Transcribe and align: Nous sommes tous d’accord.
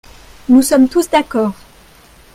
Nous 0.49 0.63
sommes 0.63 0.89
tous 0.89 1.11
d’accord. 1.11 1.53